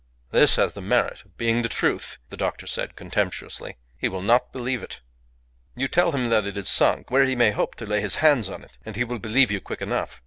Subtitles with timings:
[0.31, 3.77] "This has the merit of being the truth," the doctor said, contemptuously.
[3.95, 4.99] "He will not believe it."
[5.75, 8.49] "You tell him that it is sunk where he may hope to lay his hands
[8.49, 10.19] on it, and he will believe you quick enough.